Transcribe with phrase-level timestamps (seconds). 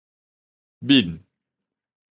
[0.89, 1.13] 抿